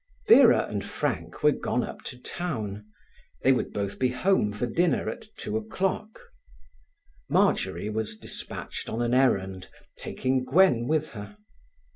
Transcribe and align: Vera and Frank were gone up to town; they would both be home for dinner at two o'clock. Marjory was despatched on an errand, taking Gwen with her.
Vera 0.27 0.65
and 0.67 0.83
Frank 0.83 1.43
were 1.43 1.51
gone 1.51 1.83
up 1.83 2.01
to 2.05 2.17
town; 2.19 2.87
they 3.43 3.51
would 3.53 3.71
both 3.71 3.99
be 3.99 4.07
home 4.09 4.51
for 4.51 4.65
dinner 4.65 5.07
at 5.07 5.27
two 5.37 5.55
o'clock. 5.57 6.19
Marjory 7.29 7.87
was 7.87 8.17
despatched 8.17 8.89
on 8.89 9.03
an 9.03 9.13
errand, 9.13 9.69
taking 9.95 10.43
Gwen 10.43 10.87
with 10.87 11.09
her. 11.11 11.37